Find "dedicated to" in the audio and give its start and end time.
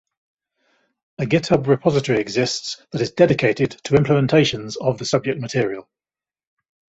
3.11-3.93